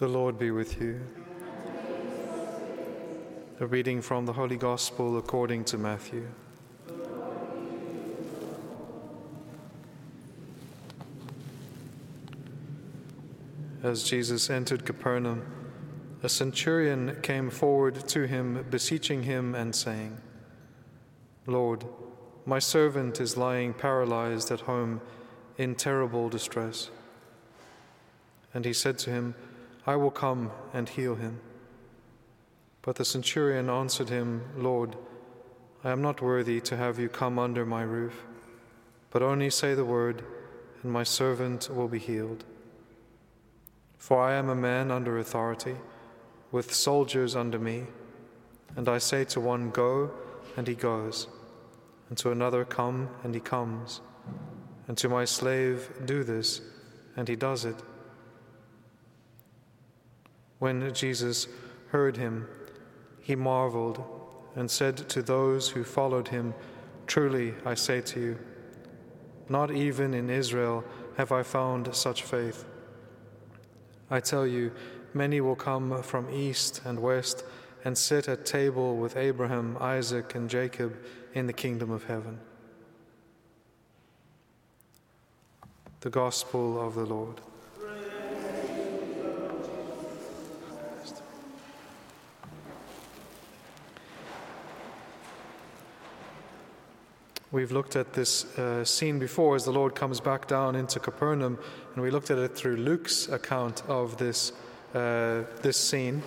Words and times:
The 0.00 0.08
Lord 0.08 0.38
be 0.38 0.50
with 0.50 0.80
you. 0.80 0.98
A 3.60 3.66
reading 3.66 4.00
from 4.00 4.24
the 4.24 4.32
Holy 4.32 4.56
Gospel 4.56 5.18
according 5.18 5.64
to 5.66 5.76
Matthew. 5.76 6.26
As 13.82 14.02
Jesus 14.02 14.48
entered 14.48 14.86
Capernaum, 14.86 15.44
a 16.22 16.30
centurion 16.30 17.18
came 17.20 17.50
forward 17.50 18.08
to 18.08 18.26
him, 18.26 18.64
beseeching 18.70 19.24
him 19.24 19.54
and 19.54 19.74
saying, 19.74 20.16
Lord, 21.46 21.84
my 22.46 22.58
servant 22.58 23.20
is 23.20 23.36
lying 23.36 23.74
paralyzed 23.74 24.50
at 24.50 24.60
home 24.60 25.02
in 25.58 25.74
terrible 25.74 26.30
distress. 26.30 26.88
And 28.54 28.64
he 28.64 28.72
said 28.72 28.96
to 29.00 29.10
him, 29.10 29.34
I 29.90 29.96
will 29.96 30.12
come 30.12 30.52
and 30.72 30.88
heal 30.88 31.16
him. 31.16 31.40
But 32.82 32.94
the 32.94 33.04
centurion 33.04 33.68
answered 33.68 34.08
him, 34.08 34.44
Lord, 34.56 34.94
I 35.82 35.90
am 35.90 36.00
not 36.00 36.22
worthy 36.22 36.60
to 36.60 36.76
have 36.76 37.00
you 37.00 37.08
come 37.08 37.40
under 37.40 37.66
my 37.66 37.82
roof, 37.82 38.22
but 39.10 39.20
only 39.20 39.50
say 39.50 39.74
the 39.74 39.84
word, 39.84 40.22
and 40.84 40.92
my 40.92 41.02
servant 41.02 41.68
will 41.74 41.88
be 41.88 41.98
healed. 41.98 42.44
For 43.98 44.22
I 44.22 44.34
am 44.34 44.48
a 44.48 44.54
man 44.54 44.92
under 44.92 45.18
authority, 45.18 45.74
with 46.52 46.72
soldiers 46.72 47.34
under 47.34 47.58
me, 47.58 47.86
and 48.76 48.88
I 48.88 48.98
say 48.98 49.24
to 49.24 49.40
one, 49.40 49.70
Go, 49.70 50.12
and 50.56 50.68
he 50.68 50.76
goes, 50.76 51.26
and 52.08 52.16
to 52.18 52.30
another, 52.30 52.64
Come, 52.64 53.08
and 53.24 53.34
he 53.34 53.40
comes, 53.40 54.02
and 54.86 54.96
to 54.98 55.08
my 55.08 55.24
slave, 55.24 55.90
Do 56.04 56.22
this, 56.22 56.60
and 57.16 57.26
he 57.26 57.34
does 57.34 57.64
it. 57.64 57.82
When 60.60 60.92
Jesus 60.92 61.48
heard 61.88 62.18
him, 62.18 62.46
he 63.18 63.34
marveled 63.34 64.04
and 64.54 64.70
said 64.70 64.96
to 65.08 65.22
those 65.22 65.70
who 65.70 65.82
followed 65.82 66.28
him, 66.28 66.54
Truly, 67.06 67.54
I 67.64 67.74
say 67.74 68.00
to 68.02 68.20
you, 68.20 68.38
not 69.48 69.72
even 69.72 70.14
in 70.14 70.30
Israel 70.30 70.84
have 71.16 71.32
I 71.32 71.42
found 71.42 71.92
such 71.94 72.22
faith. 72.22 72.64
I 74.10 74.20
tell 74.20 74.46
you, 74.46 74.70
many 75.14 75.40
will 75.40 75.56
come 75.56 76.02
from 76.02 76.30
east 76.30 76.82
and 76.84 77.00
west 77.00 77.42
and 77.84 77.96
sit 77.96 78.28
at 78.28 78.44
table 78.44 78.96
with 78.96 79.16
Abraham, 79.16 79.78
Isaac, 79.80 80.34
and 80.34 80.48
Jacob 80.48 80.96
in 81.32 81.46
the 81.46 81.52
kingdom 81.54 81.90
of 81.90 82.04
heaven. 82.04 82.38
The 86.00 86.10
Gospel 86.10 86.80
of 86.80 86.94
the 86.94 87.06
Lord. 87.06 87.40
We've 97.52 97.72
looked 97.72 97.96
at 97.96 98.12
this 98.12 98.44
uh, 98.56 98.84
scene 98.84 99.18
before 99.18 99.56
as 99.56 99.64
the 99.64 99.72
Lord 99.72 99.96
comes 99.96 100.20
back 100.20 100.46
down 100.46 100.76
into 100.76 101.00
Capernaum, 101.00 101.58
and 101.94 102.02
we 102.02 102.12
looked 102.12 102.30
at 102.30 102.38
it 102.38 102.54
through 102.54 102.76
Luke's 102.76 103.28
account 103.28 103.82
of 103.88 104.16
this, 104.18 104.52
uh, 104.94 105.42
this 105.60 105.76
scene. 105.76 106.22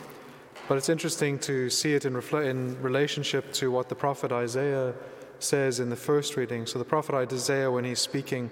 But 0.67 0.77
it's 0.77 0.89
interesting 0.89 1.39
to 1.39 1.69
see 1.69 1.93
it 1.93 2.03
in, 2.03 2.13
refle- 2.13 2.49
in 2.49 2.81
relationship 2.81 3.53
to 3.53 3.71
what 3.71 3.87
the 3.87 3.95
prophet 3.95 4.33
Isaiah 4.33 4.93
says 5.39 5.79
in 5.79 5.89
the 5.89 5.95
first 5.95 6.35
reading. 6.35 6.65
So 6.65 6.77
the 6.77 6.83
prophet 6.83 7.15
Isaiah, 7.15 7.71
when 7.71 7.85
he's 7.85 7.99
speaking, 7.99 8.49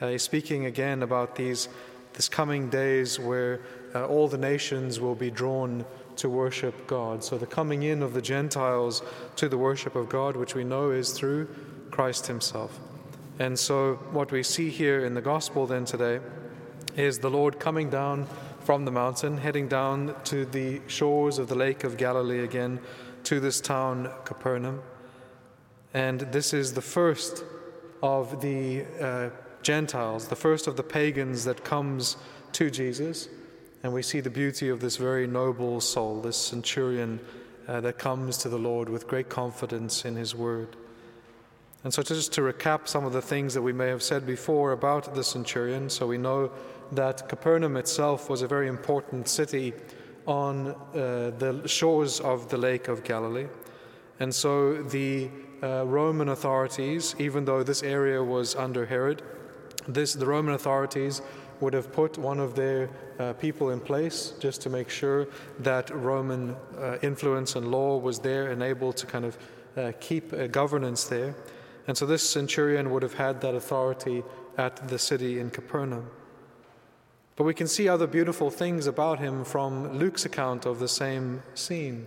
uh, 0.00 0.08
he's 0.08 0.22
speaking 0.22 0.64
again 0.64 1.02
about 1.02 1.36
these 1.36 1.68
this 2.14 2.28
coming 2.28 2.70
days 2.70 3.18
where 3.18 3.60
uh, 3.94 4.06
all 4.06 4.28
the 4.28 4.38
nations 4.38 5.00
will 5.00 5.16
be 5.16 5.30
drawn 5.30 5.84
to 6.16 6.30
worship 6.30 6.86
God. 6.86 7.24
So 7.24 7.36
the 7.36 7.46
coming 7.46 7.82
in 7.82 8.02
of 8.02 8.14
the 8.14 8.22
Gentiles 8.22 9.02
to 9.36 9.48
the 9.48 9.58
worship 9.58 9.96
of 9.96 10.08
God, 10.08 10.36
which 10.36 10.54
we 10.54 10.62
know 10.62 10.90
is 10.90 11.10
through 11.10 11.48
Christ 11.94 12.26
Himself. 12.26 12.80
And 13.38 13.56
so, 13.56 13.94
what 14.10 14.32
we 14.32 14.42
see 14.42 14.68
here 14.68 15.04
in 15.04 15.14
the 15.14 15.20
gospel 15.20 15.64
then 15.64 15.84
today 15.84 16.18
is 16.96 17.20
the 17.20 17.30
Lord 17.30 17.60
coming 17.60 17.88
down 17.88 18.26
from 18.64 18.84
the 18.84 18.90
mountain, 18.90 19.38
heading 19.38 19.68
down 19.68 20.12
to 20.24 20.44
the 20.44 20.80
shores 20.88 21.38
of 21.38 21.46
the 21.46 21.54
Lake 21.54 21.84
of 21.84 21.96
Galilee 21.96 22.40
again, 22.40 22.80
to 23.22 23.38
this 23.38 23.60
town, 23.60 24.10
Capernaum. 24.24 24.82
And 25.92 26.18
this 26.32 26.52
is 26.52 26.72
the 26.72 26.82
first 26.82 27.44
of 28.02 28.40
the 28.40 28.84
uh, 29.00 29.30
Gentiles, 29.62 30.26
the 30.26 30.34
first 30.34 30.66
of 30.66 30.76
the 30.76 30.82
pagans 30.82 31.44
that 31.44 31.62
comes 31.62 32.16
to 32.54 32.72
Jesus. 32.72 33.28
And 33.84 33.94
we 33.94 34.02
see 34.02 34.18
the 34.18 34.30
beauty 34.30 34.68
of 34.68 34.80
this 34.80 34.96
very 34.96 35.28
noble 35.28 35.80
soul, 35.80 36.20
this 36.20 36.36
centurion 36.36 37.20
uh, 37.68 37.80
that 37.82 37.98
comes 37.98 38.36
to 38.38 38.48
the 38.48 38.58
Lord 38.58 38.88
with 38.88 39.06
great 39.06 39.28
confidence 39.28 40.04
in 40.04 40.16
his 40.16 40.34
word. 40.34 40.74
And 41.84 41.92
so, 41.92 42.02
just 42.02 42.32
to 42.32 42.40
recap 42.40 42.88
some 42.88 43.04
of 43.04 43.12
the 43.12 43.20
things 43.20 43.52
that 43.52 43.60
we 43.60 43.74
may 43.74 43.88
have 43.88 44.02
said 44.02 44.26
before 44.26 44.72
about 44.72 45.14
the 45.14 45.22
centurion, 45.22 45.90
so 45.90 46.06
we 46.06 46.16
know 46.16 46.50
that 46.92 47.28
Capernaum 47.28 47.76
itself 47.76 48.30
was 48.30 48.40
a 48.40 48.48
very 48.48 48.68
important 48.68 49.28
city 49.28 49.74
on 50.26 50.68
uh, 50.68 51.30
the 51.38 51.60
shores 51.66 52.20
of 52.20 52.48
the 52.48 52.56
Lake 52.56 52.88
of 52.88 53.04
Galilee. 53.04 53.48
And 54.18 54.34
so, 54.34 54.82
the 54.82 55.28
uh, 55.62 55.84
Roman 55.84 56.30
authorities, 56.30 57.14
even 57.18 57.44
though 57.44 57.62
this 57.62 57.82
area 57.82 58.22
was 58.24 58.54
under 58.54 58.86
Herod, 58.86 59.20
this, 59.86 60.14
the 60.14 60.24
Roman 60.24 60.54
authorities 60.54 61.20
would 61.60 61.74
have 61.74 61.92
put 61.92 62.16
one 62.16 62.40
of 62.40 62.54
their 62.54 62.88
uh, 63.18 63.34
people 63.34 63.70
in 63.70 63.80
place 63.80 64.32
just 64.40 64.62
to 64.62 64.70
make 64.70 64.88
sure 64.88 65.28
that 65.58 65.90
Roman 65.90 66.56
uh, 66.78 66.96
influence 67.02 67.56
and 67.56 67.70
law 67.70 67.98
was 67.98 68.18
there 68.18 68.50
and 68.50 68.62
able 68.62 68.94
to 68.94 69.04
kind 69.04 69.26
of 69.26 69.36
uh, 69.76 69.92
keep 70.00 70.32
governance 70.50 71.04
there. 71.04 71.34
And 71.86 71.96
so 71.96 72.06
this 72.06 72.28
centurion 72.28 72.90
would 72.90 73.02
have 73.02 73.14
had 73.14 73.40
that 73.42 73.54
authority 73.54 74.22
at 74.56 74.88
the 74.88 74.98
city 74.98 75.38
in 75.38 75.50
Capernaum. 75.50 76.10
But 77.36 77.44
we 77.44 77.54
can 77.54 77.66
see 77.66 77.88
other 77.88 78.06
beautiful 78.06 78.50
things 78.50 78.86
about 78.86 79.18
him 79.18 79.44
from 79.44 79.98
Luke's 79.98 80.24
account 80.24 80.66
of 80.66 80.78
the 80.78 80.88
same 80.88 81.42
scene. 81.54 82.06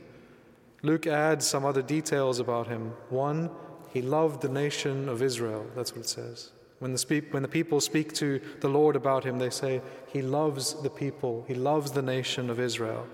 Luke 0.84 1.06
adds 1.06 1.46
some 1.46 1.66
other 1.66 1.82
details 1.82 2.40
about 2.40 2.68
him. 2.68 2.94
One, 3.10 3.50
he 3.92 4.02
loved 4.02 4.42
the 4.42 4.50
nation 4.50 5.10
of 5.10 5.22
Israel. 5.22 5.66
That's 5.76 5.92
what 5.92 6.02
it 6.02 6.10
says. 6.10 6.52
When 6.80 6.94
the, 6.94 7.24
when 7.32 7.42
the 7.42 7.50
people 7.50 7.82
speak 7.82 8.14
to 8.14 8.40
the 8.62 8.70
Lord 8.70 8.96
about 8.96 9.24
him, 9.24 9.40
they 9.40 9.50
say, 9.50 9.82
He 10.08 10.22
loves 10.22 10.80
the 10.82 10.90
people, 10.90 11.44
He 11.48 11.56
loves 11.56 11.92
the 11.92 12.04
nation 12.04 12.50
of 12.50 12.60
Israel. 12.60 13.08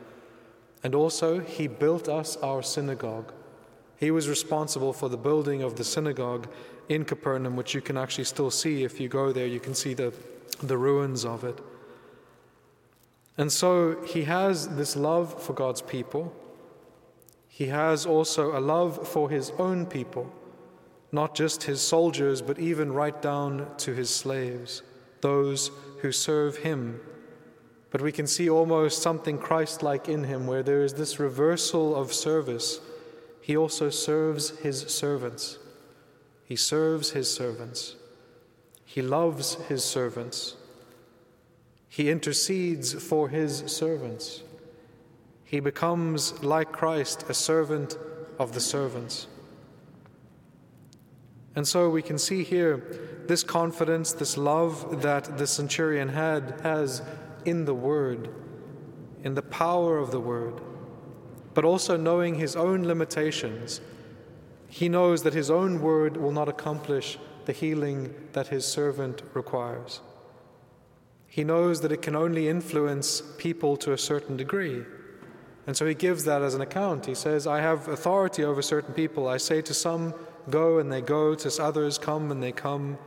And 0.84 0.94
also, 0.94 1.40
He 1.40 1.68
built 1.68 2.10
us 2.10 2.36
our 2.38 2.62
synagogue. 2.62 3.34
He 4.04 4.12
was 4.12 4.28
responsible 4.28 4.92
for 4.92 5.08
the 5.08 5.16
building 5.16 5.64
of 5.64 5.78
the 5.78 5.86
synagogue 5.86 6.50
in 6.90 7.06
Capernaum, 7.06 7.56
which 7.56 7.74
you 7.74 7.80
can 7.80 7.98
actually 7.98 8.26
still 8.26 8.52
see 8.52 8.84
if 8.84 9.00
you 9.00 9.08
go 9.08 9.32
there. 9.32 9.48
You 9.48 9.62
can 9.62 9.74
see 9.74 9.94
the, 9.94 10.14
the 10.62 10.78
ruins 10.78 11.24
of 11.24 11.46
it. 11.46 11.58
And 13.38 13.50
so 13.50 14.04
he 14.04 14.26
has 14.26 14.76
this 14.76 14.98
love 14.98 15.42
for 15.42 15.54
God's 15.54 15.82
people. 15.82 16.36
He 17.48 17.68
has 17.68 18.06
also 18.06 18.58
a 18.58 18.60
love 18.60 19.08
for 19.08 19.30
his 19.30 19.52
own 19.52 19.86
people, 19.86 20.30
not 21.14 21.34
just 21.34 21.64
his 21.64 21.80
soldiers, 21.82 22.42
but 22.42 22.60
even 22.60 22.92
right 22.92 23.22
down 23.22 23.68
to 23.78 23.94
his 23.94 24.10
slaves, 24.10 24.84
those 25.22 25.72
who 26.02 26.12
serve 26.12 26.58
him. 26.58 27.00
But 27.90 28.02
we 28.02 28.12
can 28.12 28.28
see 28.28 28.50
almost 28.50 29.02
something 29.02 29.38
Christ 29.38 29.82
like 29.82 30.10
in 30.10 30.26
him, 30.26 30.46
where 30.46 30.62
there 30.62 30.84
is 30.84 30.96
this 30.96 31.22
reversal 31.22 31.96
of 31.96 32.12
service 32.12 32.82
he 33.44 33.58
also 33.58 33.90
serves 33.90 34.52
his 34.60 34.84
servants. 34.84 35.60
He 36.46 36.56
serves 36.56 37.12
his 37.12 37.30
servants. 37.30 37.98
He 38.86 39.02
loves 39.02 39.56
his 39.68 39.84
servants. 39.84 40.56
He 41.90 42.10
intercedes 42.10 42.94
for 42.94 43.28
his 43.28 43.58
servants. 43.68 44.44
He 45.44 45.60
becomes, 45.60 46.42
like 46.42 46.72
Christ, 46.72 47.26
a 47.28 47.34
servant 47.34 47.98
of 48.40 48.54
the 48.54 48.62
servants. 48.62 49.28
And 51.54 51.68
so 51.68 51.90
we 51.90 52.02
can 52.02 52.18
see 52.18 52.46
here 52.46 53.26
this 53.28 53.44
confidence, 53.44 54.14
this 54.14 54.38
love 54.38 55.02
that 55.02 55.38
the 55.38 55.48
centurion 55.48 56.08
had 56.08 56.62
has 56.64 57.02
in 57.44 57.66
the 57.66 57.76
word, 57.76 58.30
in 59.22 59.34
the 59.34 59.42
power 59.42 59.98
of 59.98 60.12
the 60.12 60.22
word 60.22 60.62
but 61.54 61.66
also 61.66 61.98
knowing 61.98 62.36
his 62.36 62.56
own 62.56 62.84
limitations. 62.84 63.82
He 64.70 64.90
knows 64.90 65.24
that 65.24 65.34
his 65.34 65.52
own 65.52 65.82
word 65.82 66.18
will 66.18 66.32
not 66.32 66.50
accomplish 66.50 67.18
the 67.46 67.54
healing 67.54 68.14
that 68.34 68.48
his 68.48 68.66
servant 68.66 69.22
requires. 69.34 70.02
He 71.28 71.44
knows 71.44 71.82
that 71.82 71.92
it 71.92 72.02
can 72.02 72.16
only 72.16 72.48
influence 72.48 73.22
people 73.38 73.76
to 73.78 73.92
a 73.92 73.98
certain 73.98 74.38
degree. 74.38 74.84
And 75.66 75.76
so 75.76 75.86
he 75.86 75.94
gives 75.94 76.26
that 76.26 76.42
as 76.42 76.54
an 76.54 76.62
account. 76.62 77.06
He 77.06 77.16
says, 77.16 77.48
I 77.48 77.62
have 77.62 77.88
authority 77.88 78.44
over 78.44 78.62
certain 78.62 78.94
people. 78.94 79.28
I 79.28 79.38
say 79.38 79.62
to 79.62 79.74
some, 79.74 80.14
go, 80.50 80.78
and 80.80 80.92
they 80.92 81.02
go, 81.02 81.36
to 81.36 81.64
others, 81.64 81.98
come, 81.98 82.32
and 82.32 82.44
they 82.44 82.52
come. 82.52 82.98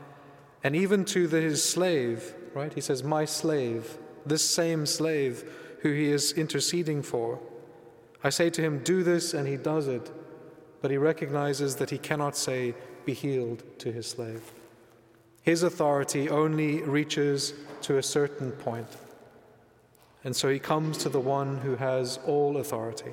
And 0.64 0.75
even 0.75 1.04
to 1.06 1.26
the, 1.26 1.40
his 1.40 1.62
slave, 1.62 2.34
right? 2.54 2.72
He 2.72 2.81
says, 2.81 3.04
My 3.04 3.25
slave, 3.25 3.98
this 4.25 4.48
same 4.48 4.87
slave 4.87 5.44
who 5.82 5.93
he 5.93 6.10
is 6.10 6.32
interceding 6.32 7.02
for. 7.02 7.38
I 8.26 8.31
say 8.31 8.50
to 8.50 8.61
him, 8.61 8.81
Do 8.81 9.05
this, 9.05 9.34
and 9.34 9.46
he 9.46 9.56
does 9.56 9.87
it, 9.87 10.11
but 10.82 10.90
he 10.90 10.96
recognizes 10.96 11.76
that 11.76 11.90
he 11.90 11.99
cannot 11.99 12.37
say, 12.37 12.75
Be 13.05 13.12
healed 13.12 13.62
to 13.78 13.93
his 13.93 14.08
slave. 14.08 14.43
His 15.43 15.62
authority 15.62 16.28
only 16.28 16.82
reaches 16.82 17.55
to 17.82 17.99
a 17.99 18.02
certain 18.02 18.50
point, 18.50 18.88
and 20.25 20.34
so 20.34 20.49
he 20.49 20.58
comes 20.58 20.99
to 20.99 21.08
the 21.08 21.20
one 21.20 21.58
who 21.58 21.76
has 21.76 22.19
all 22.26 22.56
authority. 22.56 23.12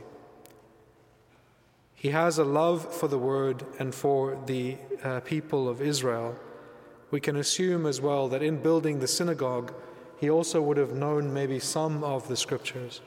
He 1.93 2.09
has 2.09 2.39
a 2.39 2.43
love 2.43 2.91
for 2.91 3.07
the 3.07 3.19
word 3.19 3.63
and 3.77 3.93
for 3.93 4.35
the 4.47 4.77
uh, 5.03 5.19
people 5.19 5.69
of 5.69 5.79
Israel. 5.79 6.35
We 7.11 7.19
can 7.19 7.35
assume 7.35 7.85
as 7.85 8.01
well 8.01 8.27
that 8.29 8.41
in 8.41 8.63
building 8.63 8.97
the 8.97 9.07
synagogue, 9.07 9.75
he 10.19 10.27
also 10.27 10.59
would 10.59 10.77
have 10.77 10.95
known 10.95 11.31
maybe 11.31 11.59
some 11.59 12.03
of 12.03 12.27
the 12.27 12.35
scriptures. 12.35 13.01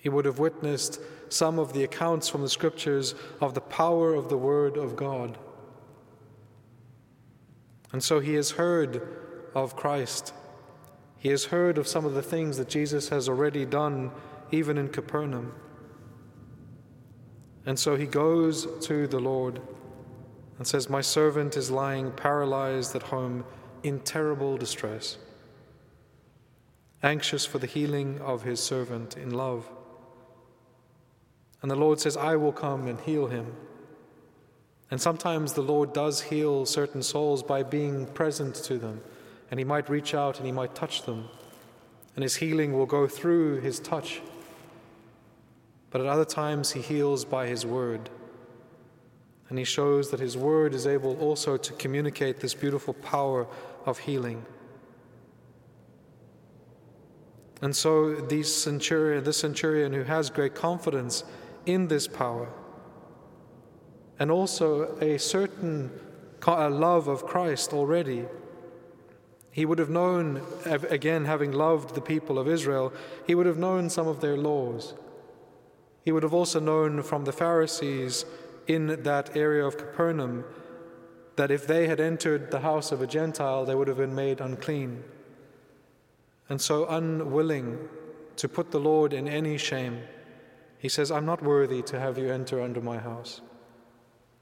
He 0.00 0.08
would 0.08 0.24
have 0.24 0.38
witnessed 0.38 1.00
some 1.28 1.58
of 1.58 1.72
the 1.72 1.84
accounts 1.84 2.28
from 2.28 2.42
the 2.42 2.48
scriptures 2.48 3.14
of 3.40 3.54
the 3.54 3.60
power 3.60 4.14
of 4.14 4.28
the 4.28 4.38
Word 4.38 4.76
of 4.76 4.96
God. 4.96 5.38
And 7.92 8.02
so 8.02 8.20
he 8.20 8.34
has 8.34 8.52
heard 8.52 9.06
of 9.54 9.76
Christ. 9.76 10.32
He 11.18 11.28
has 11.28 11.46
heard 11.46 11.76
of 11.76 11.86
some 11.86 12.04
of 12.04 12.14
the 12.14 12.22
things 12.22 12.56
that 12.56 12.68
Jesus 12.68 13.08
has 13.10 13.28
already 13.28 13.66
done, 13.66 14.10
even 14.50 14.78
in 14.78 14.88
Capernaum. 14.88 15.52
And 17.66 17.78
so 17.78 17.96
he 17.96 18.06
goes 18.06 18.66
to 18.86 19.06
the 19.06 19.20
Lord 19.20 19.60
and 20.56 20.66
says, 20.66 20.88
My 20.88 21.02
servant 21.02 21.56
is 21.56 21.70
lying 21.70 22.10
paralyzed 22.12 22.96
at 22.96 23.02
home 23.02 23.44
in 23.82 24.00
terrible 24.00 24.56
distress, 24.56 25.18
anxious 27.02 27.44
for 27.44 27.58
the 27.58 27.66
healing 27.66 28.18
of 28.20 28.42
his 28.42 28.60
servant 28.60 29.16
in 29.16 29.30
love. 29.30 29.70
And 31.62 31.70
the 31.70 31.76
Lord 31.76 32.00
says, 32.00 32.16
I 32.16 32.36
will 32.36 32.52
come 32.52 32.86
and 32.86 33.00
heal 33.00 33.26
him. 33.26 33.54
And 34.90 35.00
sometimes 35.00 35.52
the 35.52 35.62
Lord 35.62 35.92
does 35.92 36.20
heal 36.20 36.66
certain 36.66 37.02
souls 37.02 37.42
by 37.42 37.62
being 37.62 38.06
present 38.06 38.56
to 38.56 38.76
them. 38.76 39.00
And 39.50 39.60
He 39.60 39.64
might 39.64 39.88
reach 39.88 40.14
out 40.14 40.38
and 40.38 40.46
He 40.46 40.52
might 40.52 40.74
touch 40.74 41.02
them. 41.02 41.28
And 42.16 42.22
His 42.22 42.36
healing 42.36 42.72
will 42.72 42.86
go 42.86 43.06
through 43.06 43.60
His 43.60 43.78
touch. 43.78 44.20
But 45.90 46.00
at 46.00 46.06
other 46.06 46.24
times, 46.24 46.72
He 46.72 46.80
heals 46.80 47.24
by 47.24 47.46
His 47.46 47.64
word. 47.64 48.10
And 49.48 49.58
He 49.58 49.64
shows 49.64 50.10
that 50.10 50.20
His 50.20 50.36
word 50.36 50.74
is 50.74 50.86
able 50.86 51.16
also 51.18 51.56
to 51.56 51.72
communicate 51.74 52.40
this 52.40 52.54
beautiful 52.54 52.94
power 52.94 53.46
of 53.86 53.98
healing. 53.98 54.44
And 57.62 57.76
so, 57.76 58.14
these 58.14 58.52
centurion, 58.52 59.22
this 59.22 59.36
centurion 59.36 59.92
who 59.92 60.02
has 60.04 60.30
great 60.30 60.54
confidence 60.54 61.24
in 61.66 61.88
this 61.88 62.06
power, 62.06 62.48
and 64.18 64.30
also 64.30 64.96
a 64.98 65.18
certain 65.18 65.90
love 66.46 67.08
of 67.08 67.26
Christ 67.26 67.72
already. 67.72 68.26
He 69.52 69.64
would 69.64 69.78
have 69.78 69.90
known, 69.90 70.42
again, 70.64 71.24
having 71.24 71.52
loved 71.52 71.94
the 71.94 72.00
people 72.00 72.38
of 72.38 72.48
Israel, 72.48 72.92
he 73.26 73.34
would 73.34 73.46
have 73.46 73.58
known 73.58 73.90
some 73.90 74.06
of 74.06 74.20
their 74.20 74.36
laws. 74.36 74.94
He 76.04 76.12
would 76.12 76.22
have 76.22 76.34
also 76.34 76.60
known 76.60 77.02
from 77.02 77.24
the 77.24 77.32
Pharisees 77.32 78.24
in 78.66 79.02
that 79.02 79.36
area 79.36 79.64
of 79.66 79.76
Capernaum 79.76 80.44
that 81.36 81.50
if 81.50 81.66
they 81.66 81.86
had 81.86 82.00
entered 82.00 82.50
the 82.50 82.60
house 82.60 82.92
of 82.92 83.00
a 83.00 83.06
Gentile, 83.06 83.64
they 83.64 83.74
would 83.74 83.88
have 83.88 83.96
been 83.96 84.14
made 84.14 84.40
unclean. 84.40 85.02
And 86.48 86.60
so, 86.60 86.86
unwilling 86.86 87.88
to 88.36 88.48
put 88.48 88.70
the 88.70 88.80
Lord 88.80 89.12
in 89.12 89.28
any 89.28 89.56
shame, 89.56 90.02
he 90.80 90.88
says, 90.88 91.10
I'm 91.10 91.26
not 91.26 91.42
worthy 91.42 91.82
to 91.82 92.00
have 92.00 92.16
you 92.16 92.32
enter 92.32 92.62
under 92.62 92.80
my 92.80 92.96
house. 92.96 93.42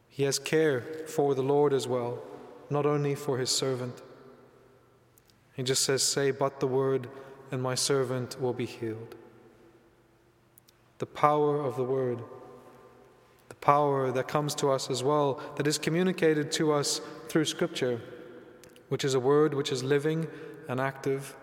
He 0.08 0.23
has 0.23 0.38
care 0.38 0.82
for 1.08 1.35
the 1.35 1.43
Lord 1.43 1.73
as 1.73 1.88
well, 1.88 2.23
not 2.70 2.87
only 2.87 3.17
for 3.17 3.38
his 3.38 3.50
servant. 3.50 4.02
He 5.55 5.64
just 5.64 5.82
says, 5.82 6.00
Say 6.00 6.31
but 6.31 6.61
the 6.61 6.69
word, 6.69 7.08
and 7.50 7.61
my 7.61 7.75
servant 7.75 8.40
will 8.40 8.52
be 8.52 8.67
healed. 8.67 9.17
The 10.99 11.06
power 11.06 11.61
of 11.61 11.75
the 11.75 11.82
word, 11.82 12.23
the 13.49 13.56
power 13.56 14.12
that 14.12 14.29
comes 14.29 14.55
to 14.56 14.70
us 14.70 14.90
as 14.90 15.02
well, 15.02 15.43
that 15.56 15.67
is 15.67 15.76
communicated 15.76 16.52
to 16.52 16.73
us 16.73 17.00
through 17.29 17.46
Scripture, 17.46 18.00
which 18.90 19.05
is 19.05 19.14
a 19.14 19.20
word 19.20 19.55
which 19.55 19.73
is 19.73 19.82
living 19.82 20.29
and 20.69 20.81
active 20.81 21.35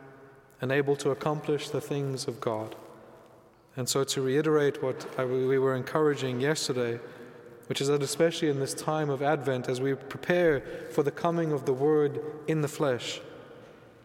and 0.61 0.71
able 0.71 0.95
to 0.95 1.11
accomplish 1.11 1.67
the 1.67 1.81
things 1.81 2.29
of 2.29 2.39
God. 2.39 2.77
And 3.77 3.89
so, 3.89 4.03
to 4.05 4.21
reiterate 4.21 4.81
what 4.81 5.05
I, 5.17 5.25
we 5.25 5.59
were 5.59 5.75
encouraging 5.75 6.39
yesterday, 6.39 6.99
which 7.67 7.81
is 7.81 7.89
that 7.89 8.01
especially 8.01 8.49
in 8.49 8.59
this 8.59 8.73
time 8.73 9.09
of 9.09 9.21
Advent, 9.21 9.67
as 9.67 9.81
we 9.81 9.93
prepare 9.95 10.61
for 10.91 11.03
the 11.03 11.11
coming 11.11 11.51
of 11.51 11.65
the 11.65 11.73
Word 11.73 12.21
in 12.47 12.61
the 12.61 12.69
flesh, 12.69 13.19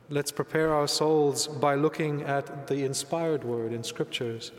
let's 0.08 0.32
prepare 0.32 0.74
our 0.74 0.88
souls 0.88 1.46
by 1.46 1.76
looking 1.76 2.22
at 2.22 2.66
the 2.66 2.84
inspired 2.84 3.44
Word 3.44 3.72
in 3.72 3.84
Scriptures. 3.84 4.50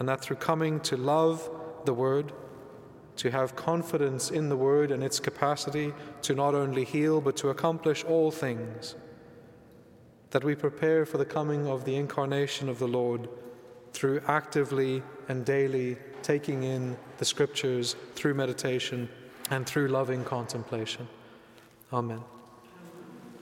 And 0.00 0.08
that 0.08 0.20
through 0.20 0.36
coming 0.36 0.80
to 0.80 0.96
love 0.96 1.48
the 1.84 1.94
Word, 1.94 2.32
to 3.16 3.30
have 3.30 3.54
confidence 3.54 4.30
in 4.30 4.48
the 4.48 4.56
Word 4.56 4.90
and 4.90 5.02
its 5.02 5.20
capacity 5.20 5.92
to 6.22 6.34
not 6.34 6.54
only 6.54 6.84
heal 6.84 7.20
but 7.20 7.36
to 7.36 7.50
accomplish 7.50 8.04
all 8.04 8.30
things, 8.32 8.96
that 10.30 10.44
we 10.44 10.54
prepare 10.54 11.06
for 11.06 11.18
the 11.18 11.24
coming 11.24 11.68
of 11.68 11.84
the 11.84 11.96
incarnation 11.96 12.68
of 12.68 12.78
the 12.80 12.88
Lord 12.88 13.28
through 13.92 14.20
actively 14.26 15.02
and 15.28 15.44
daily 15.44 15.96
taking 16.22 16.62
in 16.62 16.96
the 17.18 17.24
scriptures 17.24 17.96
through 18.14 18.34
meditation 18.34 19.08
and 19.50 19.66
through 19.66 19.88
loving 19.88 20.24
contemplation. 20.24 21.08
Amen. 21.92 22.20